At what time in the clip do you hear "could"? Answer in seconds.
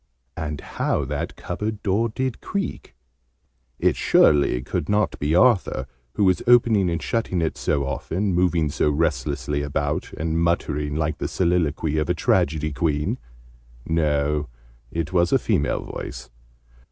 4.63-4.89